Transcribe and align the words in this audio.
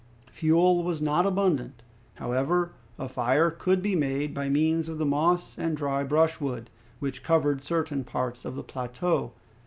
Fuel 0.31 0.83
was 0.83 0.99
not 0.99 1.27
abundant. 1.27 1.83
However, 2.15 2.71
a 2.97 3.07
fire 3.07 3.51
could 3.51 3.83
be 3.83 3.95
made 3.95 4.33
by 4.33 4.49
means 4.49 4.89
of 4.89 4.97
the 4.97 5.05
moss 5.05 5.59
and 5.59 5.77
dry 5.77 6.03
brushwood, 6.03 6.71
which 6.97 7.21
covered 7.21 7.63
certain 7.63 8.03
parts 8.03 8.43
of 8.43 8.55
the 8.55 8.63
plateau. 8.63 9.33